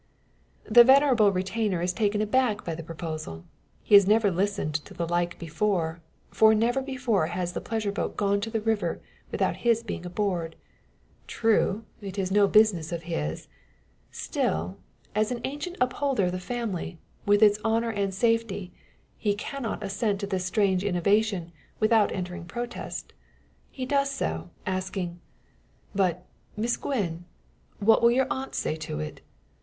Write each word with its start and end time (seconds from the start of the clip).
The 0.63 0.83
venerable 0.83 1.31
retainer 1.31 1.79
is 1.79 1.93
taken 1.93 2.23
aback 2.23 2.65
by 2.65 2.73
the 2.73 2.81
proposal. 2.81 3.45
He 3.83 3.93
has 3.93 4.07
never 4.07 4.31
listened 4.31 4.73
to 4.83 4.95
the 4.95 5.07
like 5.07 5.37
before; 5.37 6.01
for 6.31 6.55
never 6.55 6.81
before 6.81 7.27
has 7.27 7.53
the 7.53 7.61
pleasure 7.61 7.91
boat 7.91 8.17
gone 8.17 8.41
to 8.41 8.61
river 8.61 8.99
without 9.29 9.57
his 9.57 9.83
being 9.83 10.03
aboard. 10.03 10.55
True, 11.27 11.85
it 12.01 12.17
is 12.17 12.31
no 12.31 12.47
business 12.47 12.91
of 12.91 13.03
his; 13.03 13.47
still, 14.11 14.79
as 15.13 15.29
an 15.31 15.39
ancient 15.43 15.77
upholder 15.79 16.23
of 16.25 16.31
the 16.31 16.39
family, 16.39 16.97
with 17.27 17.43
its 17.43 17.59
honour 17.63 17.91
and 17.91 18.11
safety, 18.11 18.73
he 19.19 19.35
cannot 19.35 19.83
assent 19.83 20.19
to 20.21 20.25
this 20.25 20.45
strange 20.45 20.83
innovation 20.83 21.51
without 21.79 22.11
entering 22.11 22.45
protest. 22.45 23.13
He 23.69 23.85
does 23.85 24.09
so, 24.09 24.49
asking: 24.65 25.19
"But, 25.93 26.25
Miss 26.57 26.75
Gwen; 26.75 27.25
what 27.77 28.01
will 28.01 28.09
your 28.09 28.25
aunt 28.31 28.55
say 28.55 28.75
to 28.77 28.99
it? 28.99 29.21